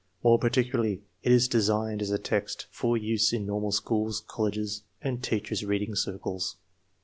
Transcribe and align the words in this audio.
More 0.23 0.39
particularly, 0.39 1.03
it 1.21 1.31
is 1.31 1.47
designed 1.47 2.01
as 2.01 2.09
a 2.09 2.17
text 2.17 2.65
for 2.71 2.97
use 2.97 3.31
in 3.33 3.45
normal 3.45 3.71
schools, 3.71 4.23
colleges, 4.27 4.81
and 4.99 5.21
teachers' 5.21 5.63
reading 5.63 5.93
circles. 5.93 6.57